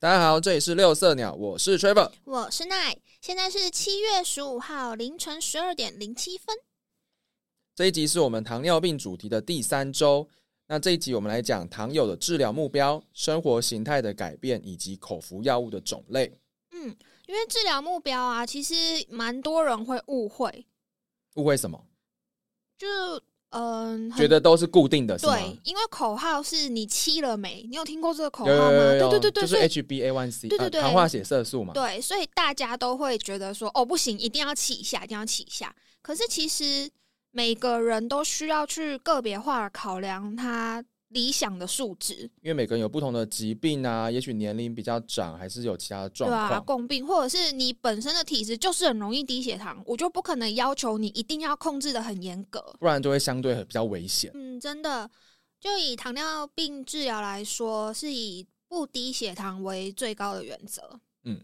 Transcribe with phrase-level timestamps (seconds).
[0.00, 2.10] 大家好，这里是六色鸟，我是 Trevor。
[2.24, 6.56] 我是奈，现在是七月十五号凌晨十二点零七分。
[7.74, 10.26] 这一集是我们糖尿病主题的第三周。
[10.68, 16.32] 那这一集我们来讲糖友的治疗目标、生活形态的改变以及口服药物的种类。
[16.70, 16.96] 嗯，
[17.26, 18.74] 因为治疗目标啊，其实
[19.10, 20.66] 蛮多人会误会，
[21.34, 21.78] 误会什么？
[22.78, 22.88] 就
[23.50, 27.66] 嗯，很觉得都是固定的，对，因为口号是你七了没？
[27.68, 28.70] 你有听过这个口号吗？
[28.70, 31.72] 有有有，对对对对，就是所以 HbA1c，对对对呃糖化血色素嘛。
[31.74, 35.74] 对，所以大家都会觉得说，哦，不行，一定要起一下，一定要起一下。
[36.00, 36.88] 可是其实
[37.32, 46.64] 每个人都需要去个别化地考量他理想的数值，因为每个人有不同的疾病啊，也许年龄比较长，还是有其他的状对啊，况。
[46.64, 52.60] 共病，或者是你本身的体质就是很容易低血糖，我就不可能要求你一定要控制的很严格。
[52.78, 54.30] 不然就会相对比较危险。
[54.34, 55.10] 嗯，真的，
[55.58, 61.00] 就以糖尿病治疗来说，是以不低血糖为最高的原则。
[61.24, 61.40] 嗯，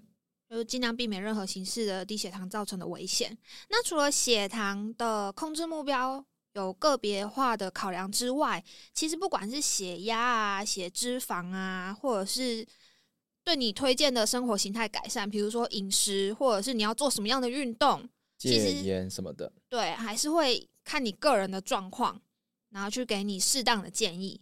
[0.48, 3.37] 就是尽量避免任何形式的低血糖造成的危险。
[3.69, 6.25] 那除了血糖的控制目标
[6.57, 12.67] 有个别化的考量之外，其实不管是血压啊、血脂肪啊，或者是
[13.45, 22.19] 对你推荐的生活形态改善，比如说饮食，或者是你要做什么样的运动，其戒实烟什么的，对，还是会看你个人的状况，
[22.71, 24.41] 然后去给你适当的建议。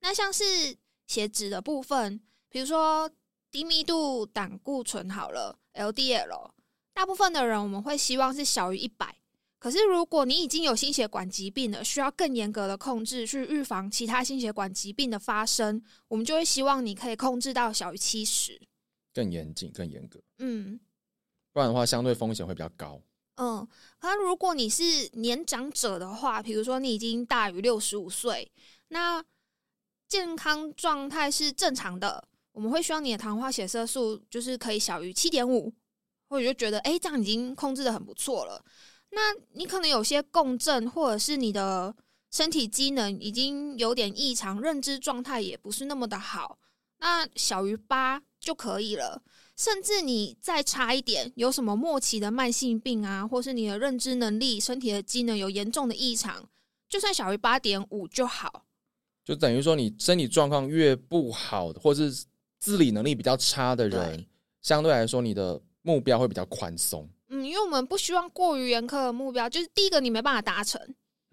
[0.00, 0.74] 那像是
[1.06, 3.10] 血脂的部分，比如说
[3.50, 6.50] 低密度胆固醇好了，LDL，
[6.94, 9.18] 大部分的人我们会希望是小于一百。
[9.62, 18.60] 可是如果你已经有心血管疾病了，需要更严格的控制去预防其他心血管疾病的发生，我们就会希望你可以控制到小于七十。
[19.14, 20.80] 更严谨、更严格，嗯，
[21.52, 23.00] 不然的话相对风险会比较高。
[23.36, 23.64] 嗯，
[24.00, 28.50] 那如果你是年长者的话，比如说你已经大于六十五岁，
[28.88, 29.24] 那
[30.08, 35.72] 健康状态是正常的，我们会希望你的糖化血色素就是可以小于七点五，
[36.28, 38.64] 或者就觉得诶这样已经控制的很不错了。
[39.14, 41.94] 那你可能有些共振，或者是你的
[42.30, 46.58] 身体机能已经有点异常，认知状态也不是那么的好，
[46.98, 49.22] 那小于八就可以了。
[49.54, 56.48] 甚至你再差一点，有什么末期的慢性病啊，或是你的认知能力、身体的机能有严重的异常，
[56.88, 58.64] 就算小于八点五就好。
[59.22, 62.10] 就等于说，你身体状况越不好，或是
[62.58, 64.28] 自理能力比较差的人对，
[64.62, 67.08] 相对来说，你的目标会比较宽松。
[67.32, 70.80] 嗯，因为我们不希望过于严苛的目标，就是第一个你没办法达成。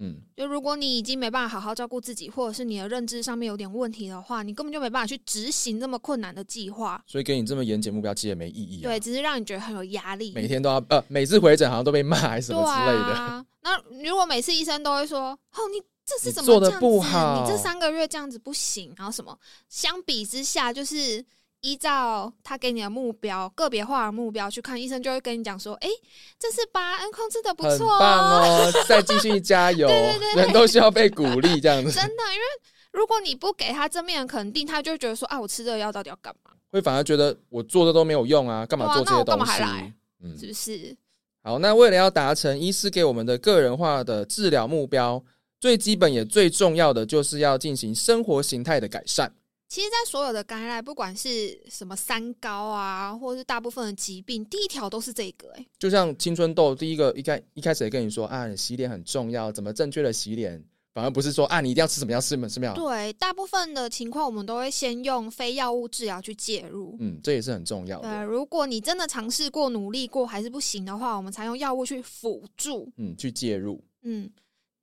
[0.01, 7.03] 嗯，就如果你已经没办法好好照顾自己，或者是你的认知上面有点问题的话，你根本就没办法去执行这么困难的计划。
[7.05, 8.87] 所以给你这么严谨目标，其实也没意义啊。
[8.87, 10.31] 对，，只是让你觉得很有压力。
[10.33, 13.13] 每天都要呃，每次回诊好像都被骂还是什么之类的。
[13.13, 13.45] 啊。
[13.61, 13.77] 那
[14.09, 16.79] 如果每次医生都会说：“哦，你这是怎么做的？
[16.79, 19.37] 不好你这三个月这样子不行。”然后什么？
[19.67, 21.21] 相比之下，就是
[21.61, 25.89] 依照他给你的目标，个别化的目标去看，医生就会跟你讲说：“哎，
[26.37, 32.45] 这是八 N 控制的不很错棒哦，再继续加油， 对对对对人都需要被鼓励这样子，真的，因为
[32.91, 36.51] 如果你不给他正面的肯定，他就会觉得说：“啊，我吃这个药到底要干嘛？
[36.71, 39.93] 会反而觉得我做的都没有用啊，干嘛做这些东西来？
[40.23, 40.95] 嗯，是不是？”
[41.43, 45.23] 好，那为了要达成医师给我们的个人化的治疗目标，
[45.59, 49.33] 最基本也最重要的就是要进行生活形态的改善。
[49.69, 55.63] 其实，在所有的感染，不管是什么三高啊，或是大部分的疾病，第一条都是这个、哎。
[55.77, 60.59] 就像青春痘，第一个一开一开始也跟你说啊，洗脸很重要，怎么正确的洗脸，
[60.91, 62.73] 反而不是说啊，你一定要吃什么样吃什么什么样。
[62.73, 66.97] 对，大部分的情况我们都会先用非药物治疗去介入。
[66.99, 68.25] 嗯，这也是很重要对，的。
[68.25, 72.91] 如果你真的尝试过、努力过还是不行的话，我们才用药物去辅助。
[72.97, 73.79] 嗯，去介入。
[74.01, 74.27] 嗯，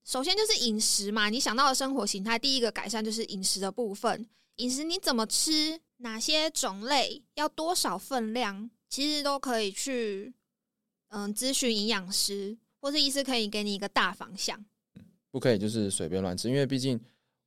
[0.05, 4.25] 首先就是饮食嘛，你想到的生活形态，第一个改善就是饮食的部分。
[4.57, 10.33] 饮食你怎么吃，哪些种类，要多少分量，其实都可以去
[11.09, 14.65] 嗯咨询营养师，或是医师可以给你一个大方向。
[15.31, 16.99] 不可以就是随便乱吃，因为毕竟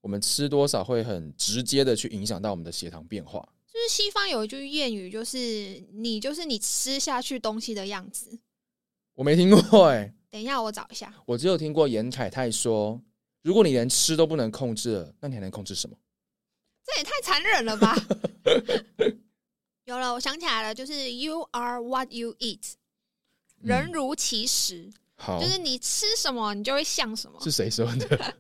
[0.02, 3.48] 我们吃多少会很直接的去影响到我们的血糖变化。
[3.66, 8.40] 就是西方有一句谚语，就是你就是你吃下去东西的样子。
[9.16, 11.12] 我没听过哎、等一下，我找一下。
[11.26, 13.02] 我只有听过严凯泰说，
[13.42, 15.98] 如果你连吃都不能控制了，那你还能控制什么？
[16.92, 17.96] 这也太残忍了吧！
[19.86, 22.74] 有了，我想起来了，就是 “you are what you eat”，
[23.62, 27.40] 人如其食，好，就是你吃什么，你就会像什么。
[27.42, 28.36] 是谁说的？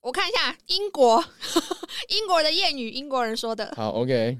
[0.00, 1.24] 我看一下英国
[2.08, 3.72] 英国的谚语，英国人说的。
[3.76, 4.38] 好，OK。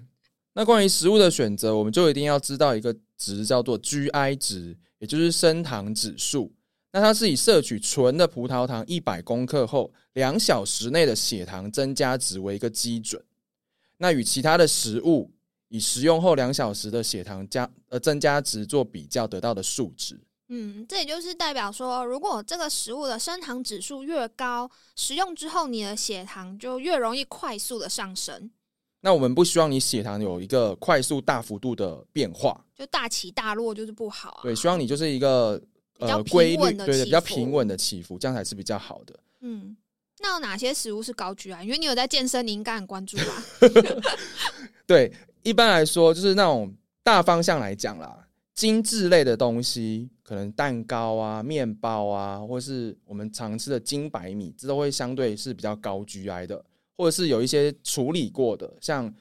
[0.52, 6.52] 那关于食物的选择，我们就一定要知道一个值叫做 GI 值，也就是升糖指数。
[6.92, 13.20] 那它是以摄取纯的葡萄糖一百公克后，两小时内的血糖增加值为一个基准。
[14.04, 15.30] 那与其他的食物
[15.68, 20.20] 以食用后两小时的血糖加呃增加值做比较得到的数值。
[20.48, 28.50] 嗯，这也就是代表说，如果这个食物的升糖指数越高，食用之后你的血糖就越容易快速的上升，
[29.00, 34.40] 那我们不希望你血糖有一个快速大幅度的变化，就大起大落就是不好啊。
[34.42, 35.58] 对，希望你就是一个
[35.98, 39.18] 呃规律，对，比较平稳的起伏，这样才是比较好的。
[39.40, 39.74] 嗯，
[40.25, 41.65] 那有哪些食物是高 GI？
[41.65, 43.44] 因为你有在健身，你应该很关注吧？
[44.87, 45.12] 对，
[45.43, 56.65] 一般来说就是那种大方向来讲啦，精致类的东西，可能蛋糕啊、面包啊，或是我们常吃的精白米，这都会相对是比较高 GI 的，
[56.97, 59.15] 或者是有一些处理过的，像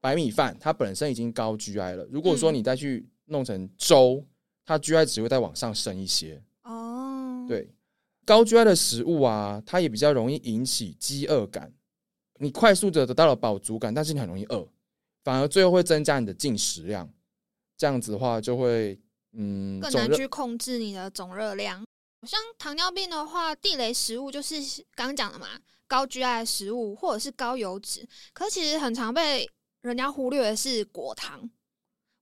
[0.00, 2.06] 白米饭，它本身已经高 GI 了。
[2.08, 4.24] 如果说嗯你再去弄成粥，
[4.64, 6.40] 它 GI 值会再往上升一些。
[6.62, 7.68] 哦，，对，
[8.26, 11.72] 高 GI 的食物啊，它也比较容易引起饥饿感。
[12.38, 14.68] 你快速的得到了饱足感，但是你很容易饿，
[15.24, 17.08] 反而最后会增加你的进食量。
[17.78, 18.98] 这样子的话，就会
[19.32, 21.84] 嗯，更难去控制你的总热量。
[22.26, 24.56] 像糖尿病的话，地雷食物就是
[24.94, 25.46] 刚刚讲的嘛，
[25.86, 28.06] 高 GI 的食物或者是高油脂。
[28.32, 29.48] 可是其实很常被
[29.82, 31.48] 人家忽略的是果糖。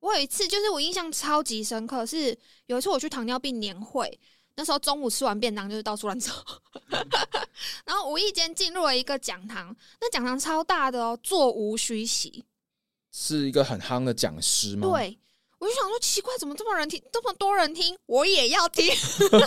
[0.00, 2.36] 我有一次就是我印象超级深刻，是
[2.66, 4.20] 有一次我去糖尿病年会，
[4.56, 6.32] 那时候中午吃完便当就是到处乱走，
[7.84, 12.44] 然后无意间进入了一个讲堂，那讲堂超大的哦，座无虚席。
[13.10, 15.18] 是一个很夯的讲师吗？，对，
[15.58, 18.92] 我就想说奇怪，怎么这么人听，这么多人听，我也要听，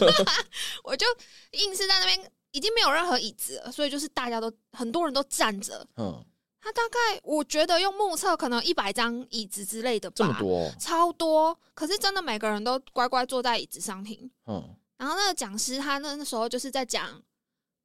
[0.84, 1.06] 我就
[1.52, 5.86] 硬是在那边，已经没有任何椅子了，所以就是大家都很多人都站着。
[5.98, 6.24] 嗯，
[6.62, 11.58] 他大概我觉得用目测可能一百张椅子之类的吧，这么多哦，超多。
[11.74, 14.32] 可是真的每个人都乖乖坐在椅子上听。
[14.48, 17.22] 嗯，然后那个讲师他那那时候就是在讲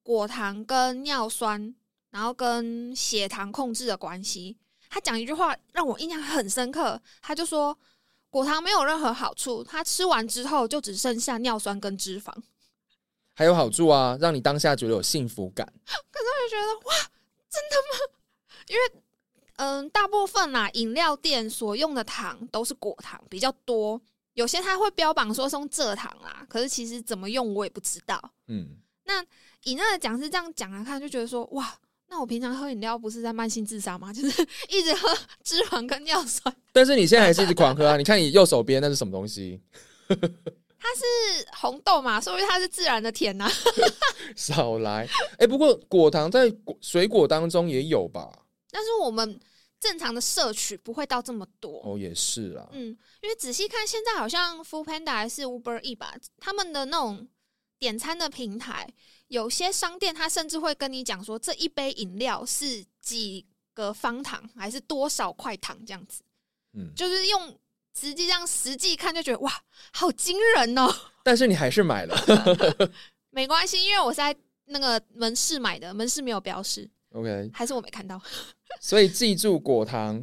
[0.03, 1.75] 果糖跟尿酸，
[2.11, 4.57] 然后跟血糖控制的关系。
[4.89, 7.77] 他讲一句话让我印象很深刻，他就说
[8.29, 12.33] 果糖没有任何好处，他吃完之后就只剩下尿酸跟脂肪。
[13.35, 15.67] 还有好处啊，让你当下觉得有幸福感。
[15.85, 16.95] 可是我就觉得哇，
[17.51, 18.13] 真的吗？
[18.69, 19.03] 因为
[19.57, 24.01] 嗯，大部分啦饮料店所用的糖都是果糖比较多，
[24.35, 28.21] 有些它会标榜说是用蔗糖啦，可是其实怎么用我也不知道。
[28.49, 28.67] 嗯，
[29.05, 29.23] 那
[29.65, 31.75] 以那个讲师这样讲来看，就觉得说哇，
[32.09, 34.13] 那我平常喝饮料不是在慢性自杀吗？
[34.15, 35.09] 就是一直喝
[35.43, 37.97] 脂肪跟尿酸，但是你现在还是一直狂喝啊！
[37.97, 39.61] 你看你右手边那是什么东西？
[40.85, 43.49] 它是红豆嘛，所以它是自然的甜呐、
[44.35, 45.09] 少来！
[45.39, 48.29] 哎、不过果糖在果水果当中也有吧？
[48.71, 49.39] 但是我们
[49.83, 51.83] 正常的摄取不会到这么多。
[51.85, 52.69] 哦，也是啦。
[52.71, 57.27] 嗯，因为仔细看，现在好像 Food Panda 还是 Uber E 吧，他们的那种
[57.81, 58.89] 点餐的平台，
[59.27, 63.45] 有些商店它甚至会跟你讲说，这一杯饮料是几
[63.75, 66.23] 个方糖，还是多少块糖这样子，
[66.75, 67.59] 嗯，就是用
[67.99, 69.53] 实际上实际看就觉得哇，
[69.93, 70.89] 好惊人哦。
[71.25, 72.17] 但是你还是买了。
[73.31, 74.37] 没关系，因为我是在
[74.67, 78.23] 那个门市买的，门市没有标示，OK，还是我没看到。
[78.81, 80.17] 所以记住果糖，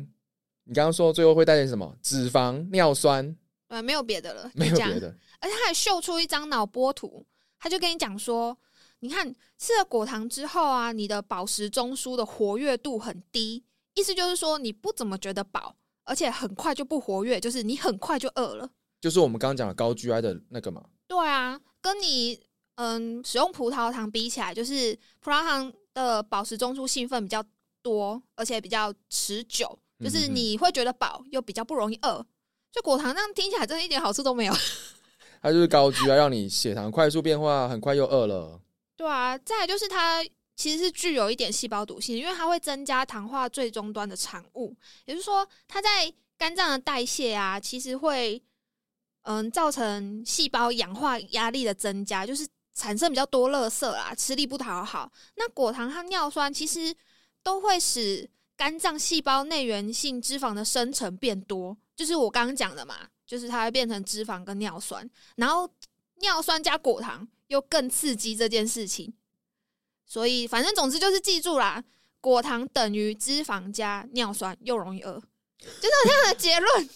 [0.64, 1.96] 你刚刚说最后会带点什么？
[2.02, 3.36] 脂肪、尿酸，
[3.68, 5.16] 呃，没有别的了，没有别的。
[5.40, 7.26] 而且他还秀出一张脑波图，
[7.60, 8.58] 他就跟你讲说，
[9.00, 13.64] 你看吃了果糖之后啊，你的饱食中枢的活跃度很低，
[13.94, 18.70] 意思就是说你不怎么觉得饱，而且很快就不活跃，就是你很快就饿了。
[19.00, 20.84] 就是我们刚刚讲的高 GI 的那个嘛。
[21.08, 22.38] 对啊，跟你
[22.76, 27.42] 嗯使用葡萄糖比起来，就是葡萄糖的饱食中枢兴奋比较
[27.82, 32.26] 多，而且比较持久，就是你会觉得饱，又比较不容易饿。
[32.72, 34.54] 就果糖这样听起来真的一点好处都没有。
[35.42, 38.62] 它就是高 GI，让你血糖快速变化，很快又饿了。
[38.96, 40.24] 对啊，再来就是它
[40.56, 48.42] 其实是具有一点细胞毒性，因为它会增加糖化最终端的产物，也就是说，它在肝脏的代谢啊，其实会
[49.24, 55.10] 嗯造成细胞氧化压力的增加，就是产生比较多垃圾啦，吃力不讨好。
[55.38, 56.94] 那果糖和尿酸其实
[57.44, 65.70] 都会使肝脏细胞内源性脂肪的生成变多，就是我刚刚讲的嘛，就是它会变成脂肪跟尿酸，然后
[66.16, 69.14] 尿酸加果糖又更刺激这件事情。
[70.06, 71.84] 所以反正总之就是记住啦，
[72.20, 75.22] 果糖等于脂肪加尿酸又容易饿，
[75.60, 76.90] 就是有这样的结论。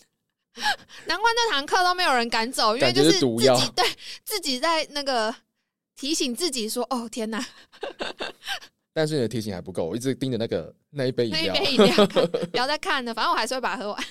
[1.07, 3.85] 难怪那堂课都没有人敢走，因为就是是自己对
[4.23, 5.33] 自己在那个
[5.95, 7.43] 提醒自己说：“哦天哪，
[8.93, 12.05] 但是你的提醒还不够，我一直盯着那个那一杯饮料，那一杯饮料
[12.51, 14.03] 不要再看了，反正我还是会把它喝完。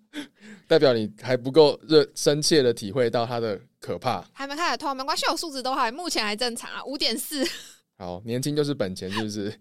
[0.68, 4.22] 代表你还不够热深切的体会到它的可怕。
[4.34, 7.42] 还没开始痛，没关系，我数值都还目前还正常啊，五点四。
[7.96, 9.52] 好，年轻就是本钱，是不是？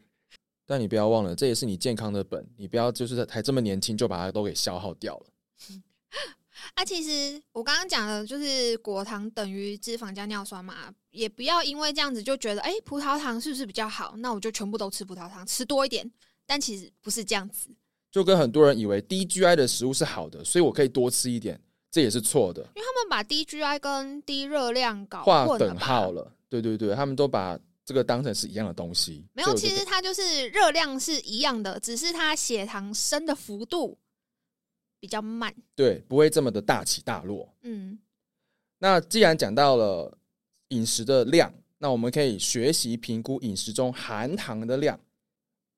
[0.65, 5.25] 但你不要忘了，这也是你健康的本，你不要就是还这么年轻就把它都给消耗掉了。
[6.73, 14.15] 啊，其实我刚刚讲的就是果糖等于脂肪加尿酸嘛，也不要因为这样子就觉得，哎、葡萄糖是不是比较好？
[14.17, 16.09] 那我就全部都吃葡萄糖，吃多一点。
[16.45, 17.67] 但其实不是这样子，
[18.09, 21.59] 就跟很多人以为低 GI 的食物是好的，所以我可以多吃一点，
[21.91, 26.31] 这也是错的，因为他们把低 GI 跟低热量搞划等号了。
[26.47, 29.25] 对对对，他们都把这个当成是一样的东西。
[29.33, 33.97] 没有，其实它就是热量是一样的，只是它血糖升的幅度
[34.99, 35.53] 比较慢。
[35.75, 37.53] 对不会这么的大起大落。
[37.61, 37.97] 嗯，
[38.79, 40.17] 那既然讲到了
[40.69, 44.99] 饮食的量，那我们可以学习评估饮食中含糖的量。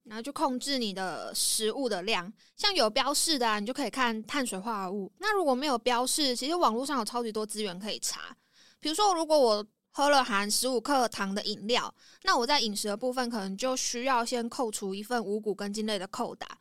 [0.04, 5.12] 然后就控制你的食物的量，像有标示的、啊，你就可以看碳水化合物。
[5.20, 8.36] 那如果没有标示，其实网络上有超级多资源可以查。
[8.80, 16.58] 比如说，如果我喝了含十五克糖的饮料，那我在饮食的部分可能就需要先扣除一份五谷根茎类的扣打，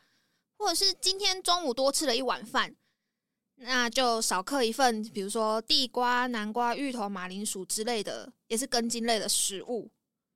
[0.58, 2.74] 或者是今天中午多吃了一碗饭，
[3.54, 9.88] 那就少克一份，比如说地瓜、南瓜、芋头、马铃薯之类的，也是根茎类的食物，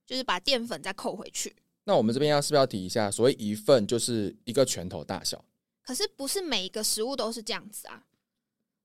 [0.07, 1.55] 就是把淀粉再扣回去。
[1.83, 5.43] 那我们这边要是不是要提一下，所谓一份就是一个拳头大小？
[5.83, 8.03] 可是不是每一个食物都是这样子啊。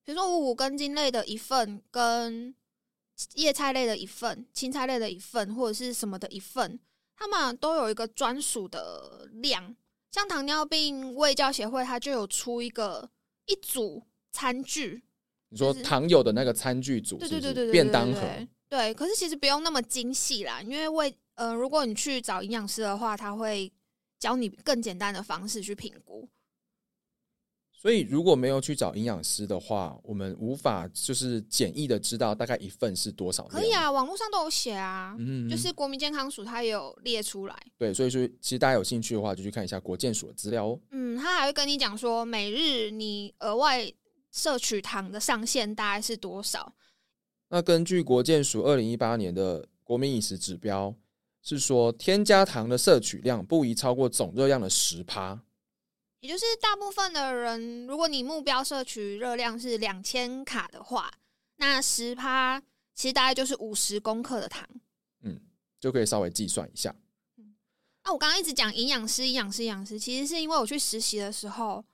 [0.04, 2.52] 比如说五谷根茎类的一份，跟
[3.34, 6.80] 叶菜类的一份、青菜类的一份，或者是什么的一份，
[7.16, 9.76] 它们都有一个专属的量。
[10.10, 13.10] 像糖尿病卫教协会，它就有出一个
[13.46, 15.02] 一组餐具，
[15.50, 18.20] 你说糖友的那个餐具组对对对对对，便当盒？
[18.20, 23.72] 对对，可是其实不用那么精细啦，因为为呃，如果你去找营养师的话，他会
[24.18, 26.28] 教你更简单的方式去评估。
[27.80, 33.60] 所以如果没有去找营养师的话，我们无法就是简易的知道大概一份是多少量。
[33.60, 37.56] 可以啊，网络上都有写啊，嗯，就是国民健康署它也有列出来。
[37.78, 40.80] 对，所以说其实大家有兴趣的话，就去看一下国健署的资料哦。
[40.90, 43.88] 嗯，他还会跟你讲说，每日你额外
[44.32, 46.74] 摄取糖的上限大概是多少。
[47.48, 50.92] 那根据国健署二零一八年的国民饮食指标，
[51.42, 55.40] 是说添加糖的摄取量不宜超过总热量的十趴。
[56.20, 61.12] 也就是大部分的人，如果你目标摄取热量是两千卡的话，
[61.56, 62.60] 那十趴
[62.94, 64.68] 其实大概就是五十公克的糖。
[65.22, 65.40] 嗯
[65.80, 66.94] 就可以稍微计算一下。
[68.02, 71.84] 啊，我刚刚一直讲营养师，营养师，营养师，其实是因为我去实习的时候，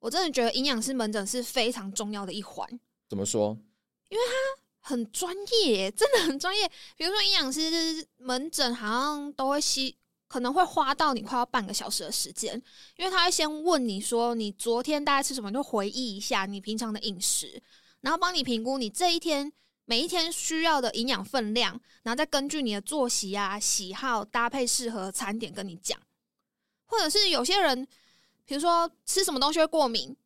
[0.00, 2.68] 我真的觉得营养师门诊是非常重要的一环。
[3.08, 3.56] 怎么说？
[4.10, 6.70] 因为他很专业，真的很专业。
[6.96, 9.96] 比如说营养师门诊，好像都会吸，
[10.32, 12.54] 可能会花到你快要半个小时的时间，
[12.96, 17.62] 因为他会先问你说你昨天大概吃什么，就回忆一下你平常的饮食，
[18.00, 19.52] 然后帮你评估你这一天
[19.84, 26.00] 每一天需要的营养分量，然后再根据你的作息啊、喜好搭配适合餐点跟你讲。
[26.86, 27.86] 或者是有些人，
[28.46, 30.16] 比如说吃什么东西会过敏，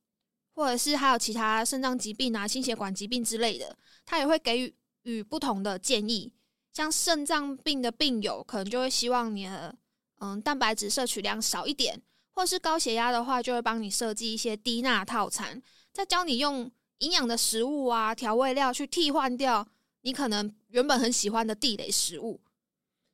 [0.54, 4.72] 或者是还有其他肾脏疾病啊、心血管疾病之类的，他也会给予
[5.02, 6.32] 予不同的建议。
[6.72, 9.74] 像肾脏病的病友，可能就会希望你的
[10.18, 12.00] 嗯蛋白质摄取量少一点，
[12.32, 19.66] 或是高血压的话，就会帮你设计一些低钠套餐，再教你用营养的食物啊调味料去替换掉
[20.02, 22.40] 你可能原本很喜欢的地雷食物。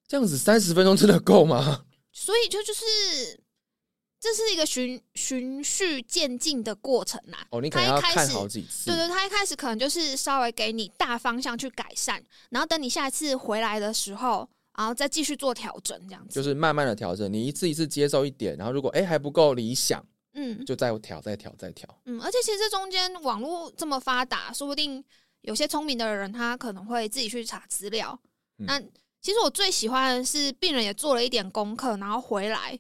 [0.07, 1.85] 这样子三十分钟真的够吗？
[2.13, 2.85] 所以就就是
[4.21, 8.91] 这是一个循循序渐进的过程呐、哦，你可能要看他一开始好几次。
[8.91, 16.35] 对对，他一开始可能就是稍微给你大方向去改善，然后等你下一次回来的时候，然后再继续做调整，这样子。
[16.35, 21.89] 就是慢慢的调整，你一次一次接受一点，然后如果哎还不够理想，嗯就再调再调再调。
[22.07, 25.05] 嗯，而且其实这中间网络这么发达，说不定
[25.43, 28.19] 有些聪明的人他可能会自己去查资料。
[28.59, 28.81] 嗯那
[29.21, 32.77] 其实我最喜欢的是病人也做了一点功课，然后回来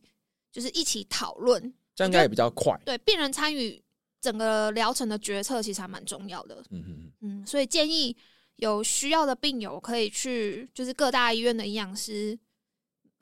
[0.51, 1.61] 就是一起讨论，
[1.95, 2.77] 这样应该也比较快。
[2.85, 3.81] 对病人参与
[4.21, 6.57] 整个疗程的决策，其实还蛮重要的。
[6.71, 8.17] 嗯嗯嗯，嗯，所以建议
[8.63, 12.39] 有需要的病友可以去，就是各大医院的营养师，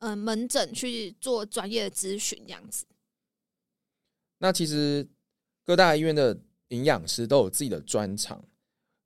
[0.01, 2.85] 嗯、门诊去做专业的咨询，这样子。
[4.37, 5.09] 那其实
[5.65, 8.45] 各大医院的营养师都有自己的专长，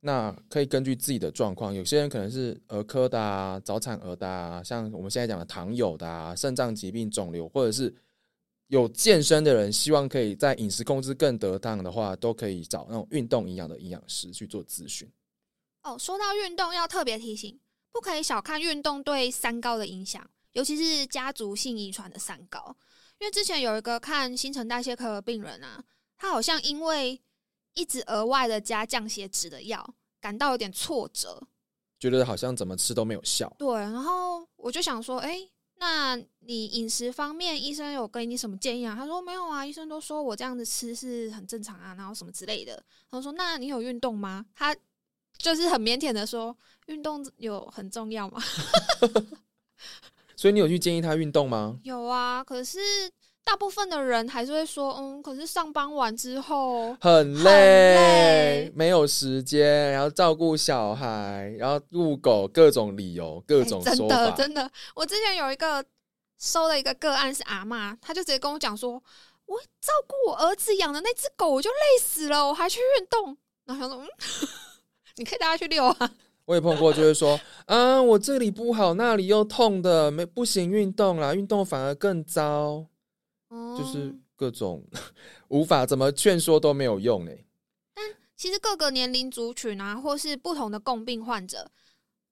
[0.00, 7.94] 那可以根据自己的状况，有些人可能是儿科的啊、早产儿的啊，像我们现在讲的糖友的啊、肾脏疾病、肿瘤，或者是
[8.66, 15.08] 有健身的人，希望可以在饮食控制更得当的话，都可以找那种运动营养的营养师去做咨询。
[15.84, 17.60] 哦，说到运动，要特别提醒，
[17.92, 22.76] 不可以小看运动对三高的影响，尤其是家族性遗传的三高。
[23.18, 25.82] 因为之前有一个看新陈代谢科的病人啊，
[26.16, 27.22] 他好像因为
[27.74, 31.46] 一直额外的加降血脂的药，感到有点挫折。
[32.00, 38.94] 觉得好像怎么吃都没有效，对，然后我就想说，哎、那你饮食方面，医生有给你什么建议啊？
[38.94, 42.82] 他说没有啊，医生都说我这样子吃是很正常啊，然后什么之类的。
[43.10, 44.44] 他说那你有运动吗？
[44.54, 44.76] 他
[45.44, 48.40] 就是很腼腆的说，运动有很重要吗？
[50.34, 51.76] 所以你有去建议他运动吗？
[51.82, 52.78] 有啊，可是
[53.44, 57.94] 大部分的人还是会说，嗯，可是上班完之后很累，
[58.64, 64.16] 累没有时间，然后照顾小孩，然后遛狗，各种理由，各种说法。
[64.16, 65.84] 的真的，我之前有一个
[66.38, 68.92] 收了一个个案是阿嬷，她就直接跟我讲说，
[69.44, 73.36] 我照顾我儿子养的那只狗，我就累死了，我还去运动。
[73.66, 74.08] 然后想说，嗯，
[75.16, 76.10] 你可以带它去遛啊。
[76.46, 82.86] 我也碰过，就是说，啊，我这里不好，那里又痛的，没不行运动啦，运动反而更糟，
[83.48, 84.84] 就是嗯各种
[85.48, 87.46] 无法怎么劝说都没有用欸
[87.94, 88.04] 但。
[88.36, 91.70] 其实各个年龄族群啊，或是不同的共病患者，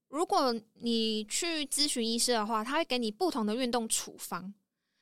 [0.09, 4.53] 如果你去咨询医师的话，他会给你不同的运动处方。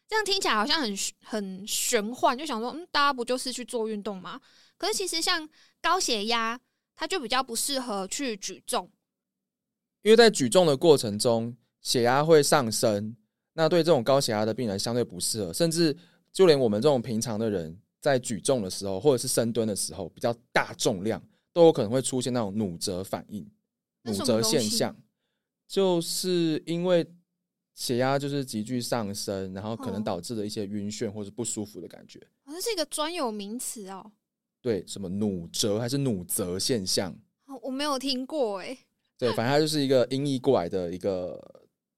[0.09, 4.41] 这样听起来好像很很玄幻，就想说，嗯，大家不就是去做运动吗？
[4.77, 5.49] 可是其实像
[5.81, 6.61] 高血压，
[7.01, 8.91] 它就比较不适合去举重。
[10.03, 13.17] 因为在举重的过程中，血压会上升，
[13.55, 15.97] 那对这种高血压的病人相对不适合，甚至
[16.31, 23.51] 就连我们这种平常的人在举重的时候，或者是深蹲的时候，比较大重量，都有可能会出现那种弩折反应、
[24.03, 24.95] 那弩折现象，
[25.67, 27.11] 就是因为
[27.75, 32.21] 血压就是急剧上升，然后可能哦导致的一些晕眩或者不舒服的感觉。
[32.45, 34.13] 好像是一个专有名词哦，
[34.63, 37.13] 对，什么弩折还是弩折现象？
[37.47, 38.77] 哦我没有听过哎、
[39.19, 41.41] 对，反正它就是一个音译过来的一个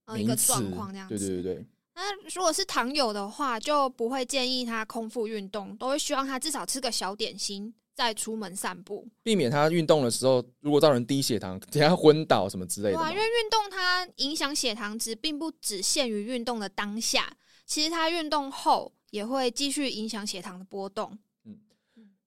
[0.07, 1.19] 呃， 一个名词状况这样子。
[1.19, 1.67] 对对对对。
[1.95, 2.03] 那
[2.35, 9.07] 如果是糖友的话，就不会建议他空腹运动，都会希望他至少吃个小点心再出门散步。
[9.23, 13.19] 避免他运动的时候，如果造成低血糖，等下昏倒什么之类对啊，的因。
[13.19, 21.19] 为运动它影响血糖值，并不只限于运动的当下，其实它运动后也会继续影响血糖的波动。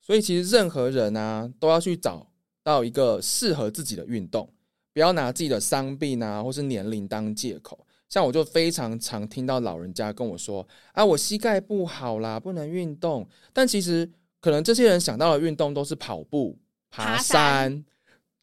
[0.06, 2.28] 所以其实任何人啊，都要去找
[2.64, 4.48] 到一个适合自己的运动，
[4.94, 7.80] 不要拿自己的伤病啊或是年龄当借口。
[8.08, 14.08] 像我就非常常听到老人家跟我说：“啊，我膝盖不好啦，不能运动。”但其实
[14.40, 16.56] 可能这些人想到的运动都是跑步、
[16.92, 17.84] 爬山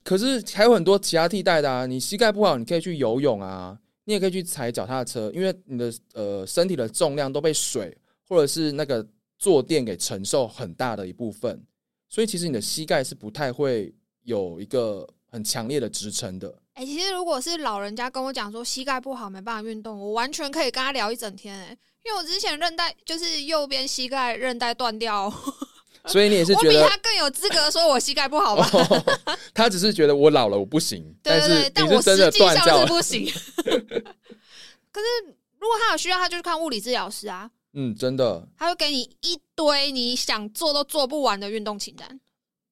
[0.03, 1.87] 可是还有很多其他替代的啊。
[1.87, 7.96] 你膝盖不好，你可以去游泳啊，你也可以去踩脚踏车，因为你的呃身体的重量都被水
[8.29, 9.07] 或者是那个
[9.42, 11.61] 坐垫给承受很大的一部分，
[12.09, 16.57] 所以其实你的膝盖是不太会有一个很强烈的支撑的。
[16.74, 25.28] 哎、其实如果是老人家跟我讲说膝盖不好没办法运动，我完全可以跟他聊一整天哎、因为我之前韧带就是右边膝盖韧带断掉，
[26.07, 28.64] 所以你也是我比，他更有资格说我膝盖不好吧？
[29.26, 32.81] 哦，他只是觉得我老了我不行， 对对但是，对但我实际上。
[32.81, 33.26] 是不行。
[34.92, 35.07] 可是
[35.59, 42.21] 如果他有需要，他就去看物理治疗师啊，嗯，真的，他会给你一堆你想做都做不完的运动清单。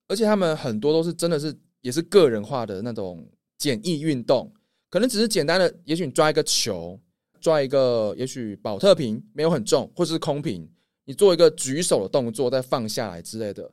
[0.09, 4.53] 而且他们很多都是真的是也是个人化的那种简易运动，
[4.89, 6.99] 可能只是简单的，也许你抓一个球，
[7.41, 10.69] 抓一个也许保特瓶没有很重，或者是空瓶，
[11.05, 13.71] 你做一个举手的动作再放下来之类的，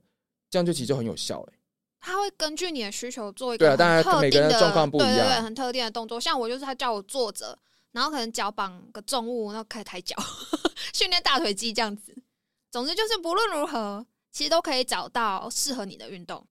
[0.50, 1.54] 这样就其实就很有效了。
[2.00, 6.22] 他会根据你的需求做一个对啊个当然每个人的状况不一对对对，样很特定的动作。
[6.22, 7.58] 像我就是他叫我坐着，
[7.98, 10.16] 然后可能脚绑个重物，然后开始抬脚，
[10.94, 12.16] 训练大腿肌这样子。
[12.70, 16.46] 总之就是不论如何，其实都可以找到适合你的运动。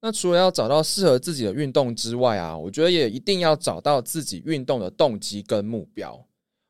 [0.00, 6.14] 那除了要找到适合自己的运动之外啊，我觉得也一定要找到自己运动的动机跟目标，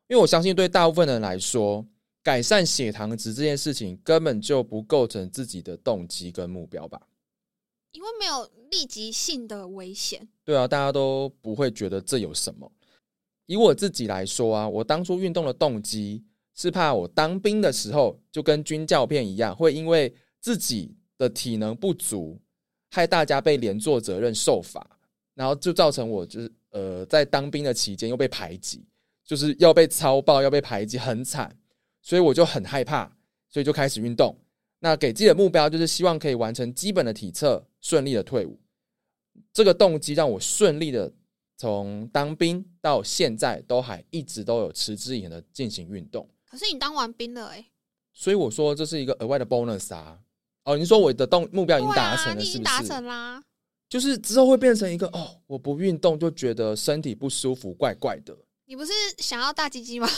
[0.09, 1.87] 因为我相信对大部分人来说，
[2.25, 7.01] 改善血糖值这件事情根本就不构成自己的动机跟目标吧。
[7.93, 12.73] 因为没有立即性的危险，对啊，大家都不会觉得这有什么。
[13.51, 16.23] 以我自己来说啊，我当初运动的动机
[16.55, 22.41] 是怕我当兵的时候就跟军教片一样，会因为自己的体能不足，
[22.93, 24.89] 害大家被连坐责任受罚，
[25.35, 28.85] 然后就造成我就是呃在当兵的期间又被排挤，
[29.25, 31.53] 就是要被操爆，要被排挤，很惨，
[32.03, 33.11] 所以我就很害怕，
[33.49, 34.33] 所以就开始运动。
[34.79, 38.57] 那给自己的目标就是希望可以完成基本的体测，顺利的退伍。
[39.53, 41.13] 这个动机让我顺利的
[41.61, 46.27] 从当兵到现在都还一直都有持之以恒的进行运动。
[46.47, 47.63] 可是你当完兵了哎、
[48.15, 50.19] 所以我说这是一个额外的 bonus 啊。
[50.65, 52.87] 哦，你说我的动目标已经达成了，是不是？
[52.87, 53.45] 成啦。
[53.91, 58.35] 就是之后会变成一个哦，我不运动就觉得身体不舒服，怪怪的。
[58.65, 60.09] 你不是想要大鸡鸡吗？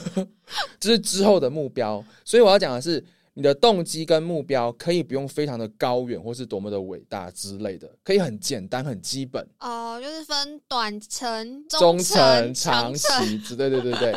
[0.78, 2.04] 这是之后的目标。
[2.26, 3.02] 所以我要讲的是，
[3.38, 14.16] 你的动机跟目标可以不用非常的高远或是多么的伟大之类的，可以很简单、很基本，哦，就是分短程、中程、程、长长期之类，对对对对。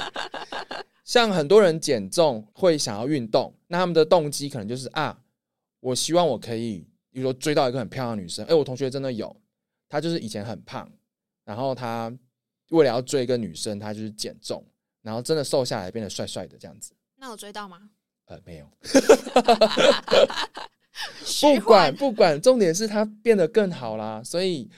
[1.05, 5.15] 像很多人减重会想要运动，那他们的动机可能就是啊，
[5.81, 6.79] 我希望我可以，
[7.11, 8.43] 比如说追到一个很漂亮的女生。
[8.47, 9.39] 哎，我同学真的有，
[9.87, 10.91] 他就是以前很胖，
[11.45, 12.11] 然后他
[12.69, 14.65] 为了要追一个女生，他就是减重，
[15.03, 16.91] 然后真的瘦下来，变得帅帅的这样子。
[17.17, 17.91] 那有追到吗？
[18.31, 18.65] 呃，没有，
[21.41, 24.23] 不管不管，重点是他变得更好啦。
[24.23, 24.69] 所以，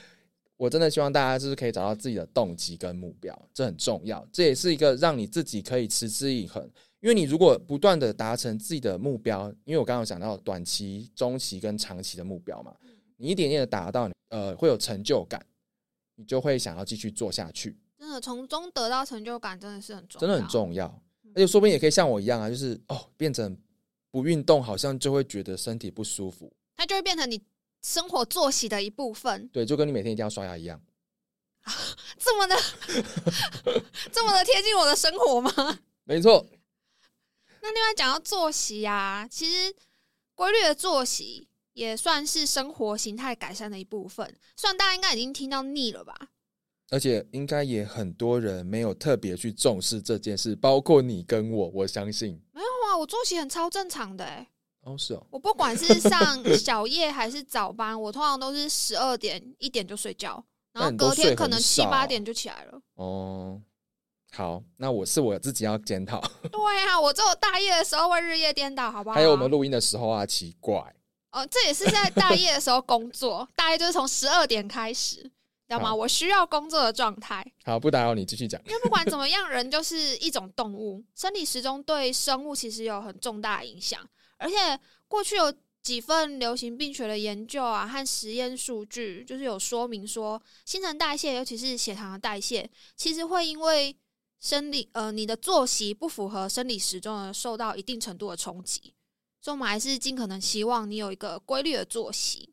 [0.56, 4.26] 我真的希望大家就是可以找到自己的动机跟目标，这很重要。
[4.32, 6.68] 这也是一个让你自己可以持之以恒。
[6.98, 12.74] 因为你如果不断的达成自己的目标，因为我刚刚有讲到短期、中期跟长期的目标嘛，
[13.18, 15.40] 你一点点的达到，呃，会有成就感，
[16.16, 20.48] 你就会想要继续做下去，真的从中得到成就感，真的是很重要，真的很。
[20.48, 21.00] 重要。
[21.34, 23.56] 而且说不定也可以像我一样啊，就是哦，变成
[24.10, 26.52] 不运动，好像就会觉得身体不舒服。
[26.76, 27.42] 它就会变成你
[27.82, 30.80] 生活作息的一部分，对，就跟你每天一定要刷牙一样。
[32.18, 32.56] 这么的
[34.12, 35.78] 这么的贴近我的生活吗？
[36.04, 36.46] 没错，
[37.62, 39.74] 那另外讲到作息啊，其实
[40.34, 44.36] 规律的作息也算是生活形态改善的一部分。
[44.56, 46.14] 虽然大家应该已经听到腻了吧？
[46.90, 52.40] 而且应该也很多人没有特别去重视这件事，包括你跟我，我相信。
[52.52, 54.46] 没有啊，我作息很超正常的哎、
[54.82, 56.20] 哦，是哦，我不管是上
[56.56, 62.80] 小夜还是早班，我通常都是十二点一点就睡觉，然后隔天可能七八点就起来了。
[62.94, 63.60] 哦，
[64.32, 66.20] 好，那我是我自己要检讨。
[66.52, 69.14] 对啊，我只有大夜的时候会日夜颠倒，好不好？
[69.14, 70.94] 还有我们录音的时候啊，奇怪，
[71.32, 75.30] 哦，这也是在大夜的时候工作， 大夜就是从十二点开始，
[75.66, 75.94] 知道吗？
[75.94, 77.44] 我需要工作的状态。
[77.64, 78.60] 好，不打扰你，继续讲。
[78.66, 84.06] 因为不管怎么样，人就是一种动物， 生理时钟对生物其实有很重大影响。
[84.36, 84.56] 而且
[85.08, 93.94] 过去有几份流行病学的研究啊和实验数据，就是有说明说，新陈代谢，尤其是血糖的代谢，其实会因为
[94.40, 98.92] 生理呃你的作息不符合生理时钟而受到一定程度的冲击。
[99.40, 102.50] 所以，我们还是尽可能希望你有一个规律的作息。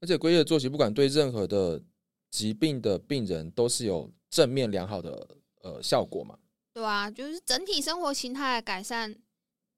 [0.00, 1.82] 而且规律的作息，不管对任何的
[2.30, 6.38] 疾病的病人，都是有正面良好的呃效果嘛。
[6.72, 9.16] 对啊，就是整体生活形态的改善，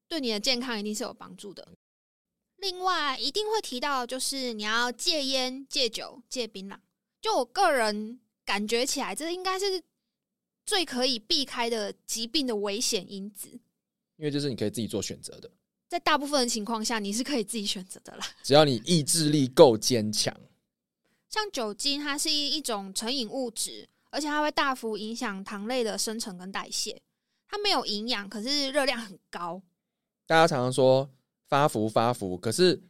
[0.07, 1.67] 对你的健康一定是有帮助的。
[2.57, 6.77] 另外，一定会提到，就是你要戒烟、戒酒、戒槟榔。
[7.19, 9.81] 就我个人感觉起来，这应该是
[10.65, 13.49] 最可以避开的疾病的危险因子。
[14.17, 15.49] 因为这是你可以自己做选择的，
[15.89, 18.27] 在大部分的情况下，你是可以自己选择的啦。
[18.43, 20.35] 只要你意志力够坚强。
[21.31, 27.01] 像酒精，它是一一种成瘾物质，而且它会大幅影响糖类的生成跟代谢。
[27.47, 29.61] 它没有营养，可是热量很高。
[30.27, 31.09] 大家常常说
[31.47, 32.83] 发福发福，可是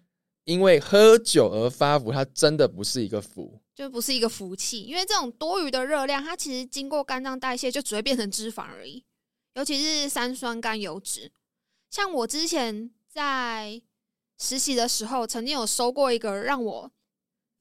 [0.45, 3.61] 因为喝酒而发福，它真的不是一个福。
[3.75, 9.03] 就不是一个福气，因为这种多余的热量，它其实经过肝脏代谢就只会变成脂肪而已，
[9.53, 11.31] 尤其是三酸甘油脂。
[11.91, 13.79] 像我之前在
[14.39, 16.91] 实习的时候，曾经有收过一个让我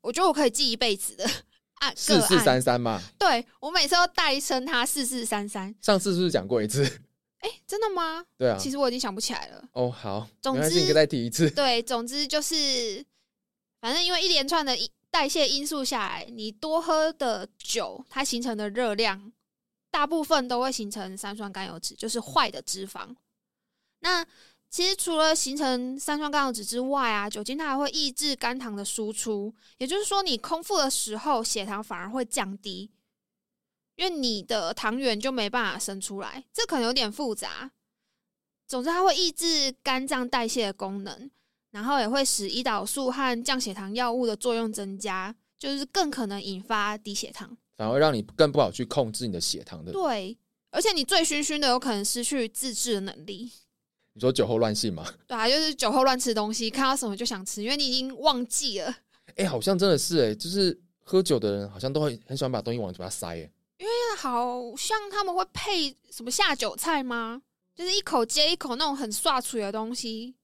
[0.00, 1.24] 我觉得我可以记一辈子的
[1.80, 5.74] 啊四四，三三嘛，对我每次都代称它四四三三。
[5.80, 6.84] 上次是不是讲过一次？
[7.40, 8.24] 哎，真的吗？
[8.36, 8.56] 对啊。
[8.58, 9.64] 其实我已经想不起来了。
[9.72, 11.48] 哦，好，总之你可以再提一次。
[11.50, 13.04] 对，总之就是，
[13.80, 19.32] 反正因为一连串的因代谢因素下来，你多喝的酒，它形成的热量，
[19.90, 23.16] 大部分都会形成三酸甘油脂，就是坏的脂肪。
[24.00, 24.24] 那
[24.70, 32.88] 其实除了形成三酸甘油脂之外啊，酒精它还会抑制肝糖的输出，也就是说，你空腹的时候，血糖反而会降低，
[33.96, 37.72] 因为你的糖原就没办法生出来，这可能有点复杂。
[38.68, 41.28] 总之，它会抑制肝脏代谢的功能，
[41.72, 47.59] 然后也会使胰岛素和降血糖药物的作用增加，就是更可能引发低血糖。
[47.76, 49.90] 反而让你更不好去控制你的血糖的。
[49.90, 50.38] 对，
[50.70, 53.50] 而且你醉醺醺的，有可能失去自制的能力。
[54.20, 55.02] 你说酒后乱性吗？
[55.26, 58.94] 对啊，就是酒后乱吃东西，看到什么就想吃，因为你已经忘记了。
[59.37, 67.40] 哎、好像真的是哎、就是喝酒的人好像都会很喜欢把东西往嘴巴塞哎、那好像他们会配什么下酒菜吗？
[67.74, 70.35] 就是一口接一口那种很刷嘴的东西，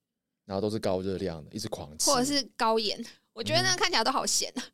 [0.47, 2.09] 然后都是高热量的，一直狂吃。
[2.09, 3.05] 或者是高盐。
[3.35, 4.65] 我觉得那看起来都好咸啊。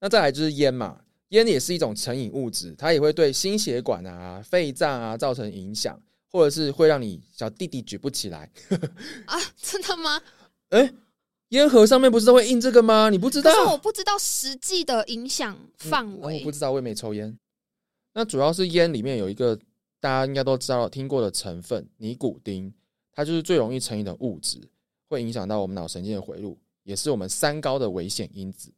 [0.00, 5.96] 那再来就是烟嘛，烟也是一种成瘾物质，它也会对心血管啊、肺脏啊造成影响，
[6.30, 8.50] 或者是会让你小弟弟举不起来。
[9.26, 10.20] 啊，真的吗？
[10.70, 10.92] 哎、
[11.48, 13.08] 烟盒上面不是都会印这个吗？
[13.10, 13.52] 你不知道？
[13.52, 16.38] 可是我不知道实际的影响范嗯围。
[16.40, 17.38] 我不知道，我也没抽烟。
[18.12, 19.56] 那主要是烟里面有一个
[20.00, 22.72] 大家应该都知道、听过的成分尼古丁，
[23.12, 24.60] 它就是最容易成瘾的物质，
[25.08, 28.72] 会影响到我们脑神经的回路，也是我们三高的危险因子。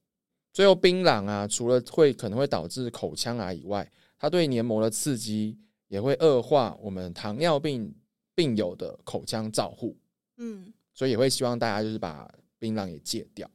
[0.53, 5.57] 最后，槟榔啊，除了会可能会导致口腔癌以外，它对黏膜的刺激
[5.91, 7.93] 也会恶化我们糖尿病
[8.35, 9.97] 病友的口腔照护。
[10.37, 13.51] 嗯，所以也会希望大家就是把槟榔也戒掉。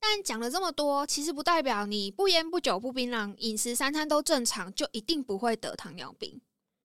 [0.00, 6.40] 但讲了这么多，其实不代表你不烟不酒不槟榔，饮食三餐都正常，就一定不会得糖尿病。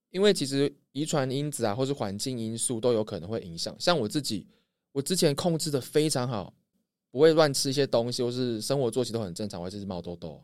[0.09, 3.73] 因为其实遗传因子啊，或是环境因素都有可能会影响。
[3.79, 4.45] 像我自己，
[4.91, 6.53] 我之前控制的非常好，
[7.11, 10.43] 不会乱吃一些东西，或是生活作息都很正常，或者是冒痘痘。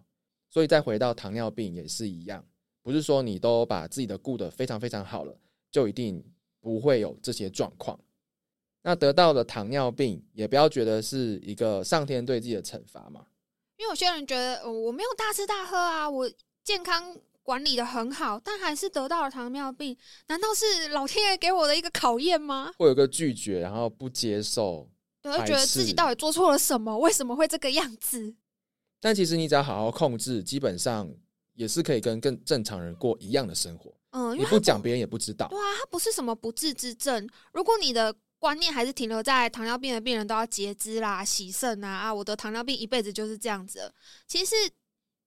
[0.49, 2.45] 所以再回到糖尿病也是一样，
[2.85, 5.35] 不是说你都把自己的顾得非常非常好了，
[5.71, 6.23] 就一定
[6.61, 7.99] 不会有这些状况。
[8.83, 13.25] 那得到了糖尿病，也不要觉得是一个上天对自己的惩罚嘛。
[13.77, 16.31] 因为有些人觉得，呃我没有大吃大喝啊，我
[16.63, 22.71] 健康管理的很好，但还是得到了糖尿病，难道是老天爷给我的一个考验吗？
[22.77, 24.87] 会有个拒绝，然后不接受。
[25.23, 26.95] 对，会觉得自己到底做错了什么？
[26.99, 28.35] 为什么会这个样子？
[29.01, 31.11] 但其实你只要好好控制，基本上
[31.55, 33.93] 也是可以跟更正常人过一样的生活。
[34.11, 35.57] 嗯，因你为不讲，别人也不知道对。
[35.57, 37.27] 啊，它不是什么不治之症。
[37.51, 43.91] 如果你的观念还是停留在糖尿病的病人都要截肢啦、洗肾啊啊，我得糖尿病一辈子就是这样子。
[44.27, 44.55] 其实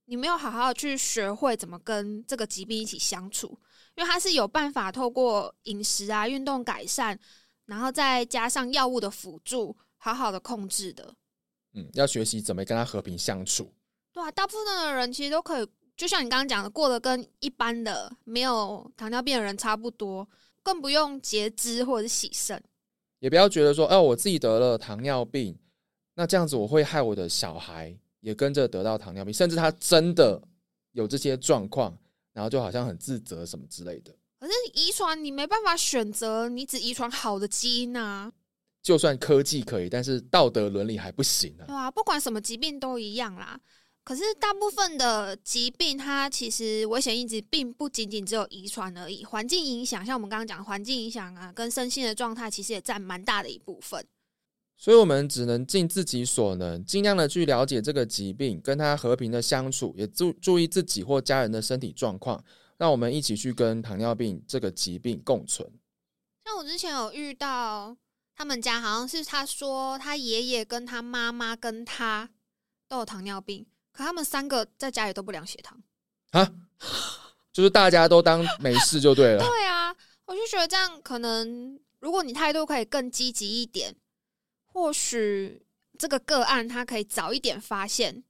[0.04, 3.48] 你没有好好去学会怎么跟这个疾病一起相处，
[3.96, 7.18] 因为它是有办法透过饮食啊、运动改善，
[7.66, 11.14] 然后再加上药物的辅助，好好的控制的。
[11.74, 13.74] 嗯，要学习怎么跟他和平相处。
[14.12, 20.26] 对啊，大部分的人其实都可以，就像你刚刚讲的，过得跟一般的没有糖尿病的人差不多，
[20.62, 22.62] 更不用截肢或者是洗肾。
[23.18, 25.58] 也不要觉得说，哦，我自己得了糖尿病，
[26.14, 30.40] 那这样子我会害我的小孩也跟着得到糖尿病，甚至他真的
[30.92, 31.98] 有这些状况，
[32.32, 34.14] 然后就好像很自责什么之类的。
[34.38, 38.32] 可是遗传你没办法选择，你只遗传好的基因啊，
[38.84, 41.74] 就算科技可以，但是道德伦理还不行啊对。
[41.74, 43.58] 啊、不管什么疾病都一样啦。
[44.08, 54.02] 可是大部分的疾病，它其实危险因子并不仅仅只有遗传而已，环境影响，像我们刚刚讲的环境影响啊，跟身心的状态，其实也占蛮大的一部分。
[54.78, 62.42] 所以，我们只能尽自己所能，尽量的去了解这个疾病，跟他和平的相处，也注注意自己或家人的身体状况，
[62.78, 65.70] 让我们一起去跟糖尿病这个疾病共存。
[66.46, 67.94] 像我之前有遇到，
[68.34, 72.30] 他们家好像是他说他爷爷跟他妈妈跟他
[72.88, 73.66] 都有糖尿病，
[73.98, 75.76] 可他们三个在家里都不量血糖。
[76.30, 76.48] 啊，
[77.52, 79.38] 就是大家都当没事就对了。
[79.44, 79.92] 对啊，
[80.26, 83.96] 我就觉得这样可能，如果你态度可以更积极一点，
[84.66, 85.66] 或许
[85.98, 88.22] 这个个案他可以早一点发现，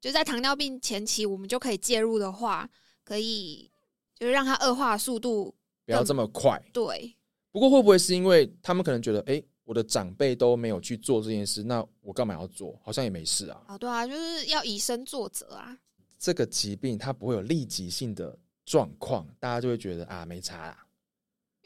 [0.00, 2.70] 就在糖尿病前期，我们就可以介入的话，
[3.02, 3.68] 可以
[4.16, 5.52] 就是让它恶化的速度
[5.84, 6.64] 不要这么快。
[6.72, 7.16] 对。
[7.50, 12.78] 不过会不会是因为他们可能觉得，哎、我的长辈都没有去做这件事，那我干嘛要做？
[12.82, 13.62] 好像也没事啊。
[13.66, 15.76] 啊，对啊，就是要以身作则啊。
[16.18, 20.86] 这个疾病它不会有立即性的状况，大家就会觉得啊没差啦。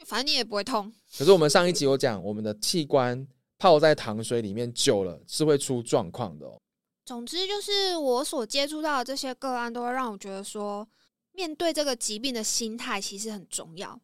[0.05, 0.91] 反正你也不会痛。
[1.17, 6.59] 可是我们上一集有讲，我们的器官泡在糖水里面久了是会出状况的哦。
[7.05, 10.87] 总之，就是我所接触到的这些个案，都会让我觉得说，
[11.33, 13.99] 面对这个疾病的心态其实很重要，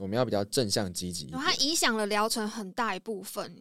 [0.00, 3.54] 我们要比较正向积极它影响了疗程很大一部分。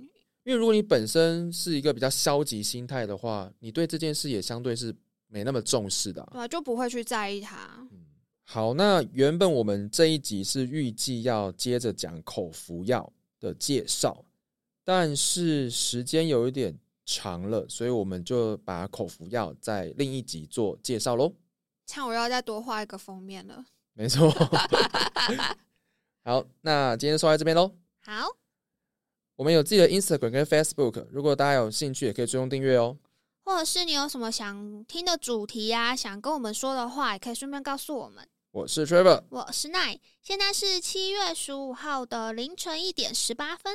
[0.45, 4.95] 因为如果你本身是一个比较消极心态的话，你对这件事也相对是
[5.28, 7.86] 没那么重视的啊、就不会去在意它。
[8.45, 14.23] 好，那原本我们这一集是预计要接着讲口服药的介绍，
[14.86, 16.73] 但是时间有一点
[17.06, 21.34] 长了，所以我们就把口服药在另一集做介绍喽。
[21.86, 23.65] 像我要再多画一个封面了。
[23.93, 24.32] 没错。
[26.30, 27.72] 好，那今天就说到这边喽。
[28.02, 28.28] 好，
[29.36, 32.96] 我们有自己的 Instagram 跟 Facebook，如果大家有兴趣，也可以追踪订阅哦。
[33.44, 38.30] 或者是你有什么想听的主题呀、想跟我们说的话，也可以顺便告诉我们。
[38.52, 43.74] 我是 Trevor，我是奈，现在是七月十五号的凌晨一点十八分。